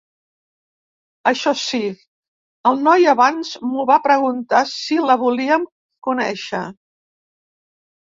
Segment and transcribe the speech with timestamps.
[1.31, 1.81] Això sí,
[2.69, 5.67] el noi abans m'ho va preguntar, si la volíem
[6.09, 6.63] conèixer.